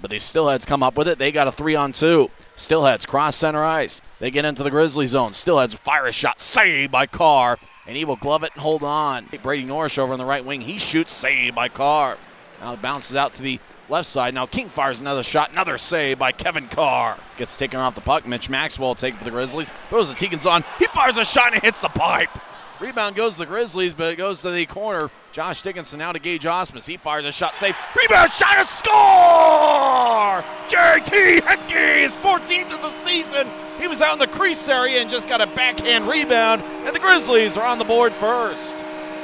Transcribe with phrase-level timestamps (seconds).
[0.00, 1.18] But the Steelheads come up with it.
[1.18, 2.30] They got a three on two.
[2.54, 4.00] Steelheads cross center ice.
[4.20, 5.32] They get into the Grizzly zone.
[5.32, 9.26] Steelheads fire a shot, saved by Carr, and he will glove it and hold on.
[9.42, 10.60] Brady Norrish over on the right wing.
[10.60, 12.16] He shoots, saved by Carr.
[12.60, 13.58] Now it bounces out to the
[13.88, 14.34] left side.
[14.34, 17.18] Now King fires another shot, another save by Kevin Carr.
[17.36, 18.24] Gets taken off the puck.
[18.24, 19.72] Mitch Maxwell take for the Grizzlies.
[19.88, 20.62] Throws the Tegan's on.
[20.78, 22.30] He fires a shot and hits the pipe.
[22.80, 25.10] Rebound goes to the Grizzlies, but it goes to the corner.
[25.32, 26.86] Josh Dickinson now to Gage Osmus.
[26.86, 27.74] He fires a shot, safe.
[27.96, 30.44] Rebound shot, a score!
[30.68, 33.48] JT Henke is 14th of the season.
[33.80, 37.00] He was out in the crease area and just got a backhand rebound, and the
[37.00, 38.76] Grizzlies are on the board first.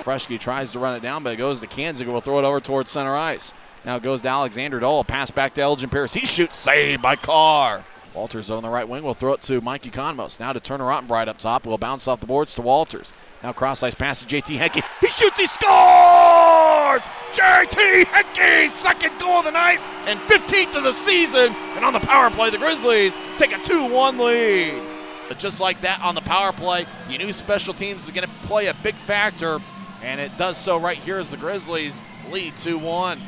[0.03, 2.09] Freshke tries to run it down, but it goes to Kanziger.
[2.09, 3.53] Will throw it over towards center ice.
[3.85, 5.05] Now it goes to Alexander Dole.
[5.05, 6.13] Pass back to Elgin Pierce.
[6.13, 7.85] He shoots, saved by Carr.
[8.15, 10.39] Walters on the right wing We'll throw it to Mikey Conmos.
[10.39, 11.67] Now to Turner Ottenbright up top.
[11.67, 13.13] We'll bounce off the boards to Walters.
[13.45, 14.83] Now cross ice pass to JT Henke.
[15.03, 17.03] He shoots, he scores!
[17.35, 21.55] JT Henke, second goal of the night and 15th of the season.
[21.77, 24.83] And on the power play, the Grizzlies take a 2 1 lead.
[25.29, 28.35] But just like that on the power play, you knew special teams is going to
[28.47, 29.59] play a big factor,
[30.03, 33.21] and it does so right here as the Grizzlies lead 2 1.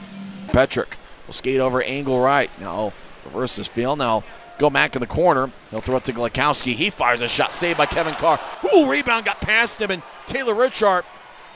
[0.48, 2.50] Petrick will skate over angle right.
[2.58, 2.94] Now
[3.26, 3.98] reverse this field.
[3.98, 4.24] Now
[4.58, 5.50] go back in the corner.
[5.70, 6.74] He'll throw it to Glakowski.
[6.74, 8.40] He fires a shot saved by Kevin Carr.
[8.74, 11.04] Ooh, rebound got past him, and Taylor Richard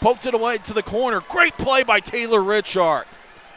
[0.00, 1.20] poked it away to the corner.
[1.28, 3.06] Great play by Taylor Richard.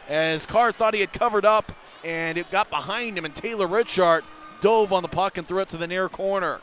[0.08, 1.72] As Carr thought he had covered up,
[2.04, 4.24] and it got behind him, and Taylor Richard
[4.60, 6.60] dove on the puck and threw it to the near corner.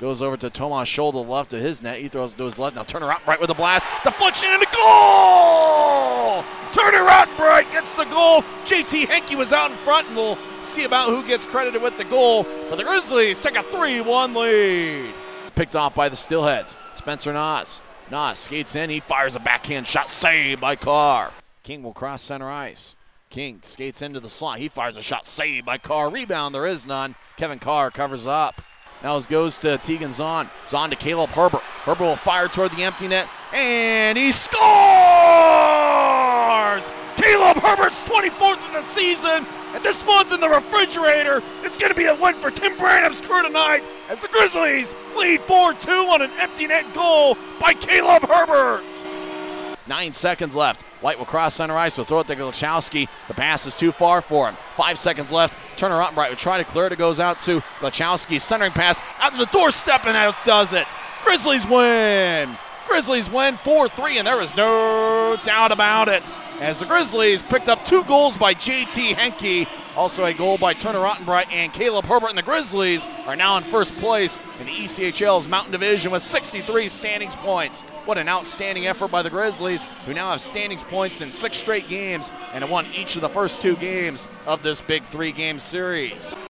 [0.00, 1.98] Goes over to Tomas to left of his net.
[2.00, 2.74] He throws it to his left.
[2.74, 3.86] Now Turner out right with a blast.
[4.02, 6.42] Deflection and a goal!
[6.72, 7.79] Turner out the
[8.64, 12.04] JT Henke was out in front, and we'll see about who gets credited with the
[12.04, 12.44] goal.
[12.68, 15.14] But the Grizzlies take a 3 1 lead.
[15.54, 16.76] Picked off by the Steelheads.
[16.94, 17.80] Spencer Nas.
[18.10, 18.90] Nas skates in.
[18.90, 20.10] He fires a backhand shot.
[20.10, 21.32] Saved by Carr.
[21.62, 22.96] King will cross center ice.
[23.28, 24.58] King skates into the slot.
[24.58, 25.26] He fires a shot.
[25.26, 26.10] Saved by Carr.
[26.10, 26.54] Rebound.
[26.54, 27.14] There is none.
[27.36, 28.60] Kevin Carr covers up.
[29.02, 30.50] Now it goes to Tegan Zahn.
[30.66, 31.62] Zahn to Caleb Herbert.
[31.84, 33.28] Herbert will fire toward the empty net.
[33.52, 35.69] And he scores!
[37.70, 39.46] Herbert's 24th of the season.
[39.74, 41.40] And this one's in the refrigerator.
[41.62, 45.40] It's going to be a win for Tim Branham's crew tonight as the Grizzlies lead
[45.42, 49.04] 4 2 on an empty net goal by Caleb Herbert.
[49.86, 50.82] Nine seconds left.
[51.00, 51.96] White will cross center ice.
[51.96, 53.08] Will throw it to Glachowski.
[53.28, 54.56] The pass is too far for him.
[54.76, 55.56] Five seconds left.
[55.76, 56.92] Turner Ottenbright will try to clear it.
[56.92, 58.40] It goes out to Glachowski.
[58.40, 60.86] Centering pass out to the doorstep, and that does it.
[61.24, 62.56] Grizzlies win.
[62.88, 66.32] Grizzlies win 4 3, and there is no doubt about it.
[66.60, 69.66] As the Grizzlies picked up two goals by JT Henke,
[69.96, 73.64] also a goal by Turner Ottenbright and Caleb Herbert, and the Grizzlies are now in
[73.64, 77.80] first place in the ECHL's Mountain Division with 63 standings points.
[78.04, 81.88] What an outstanding effort by the Grizzlies, who now have standings points in six straight
[81.88, 85.58] games and have won each of the first two games of this big three game
[85.58, 86.34] series.